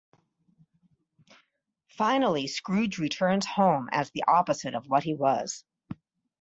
[1.89, 5.63] Finally Scrooge returns home as the opposite of what he was.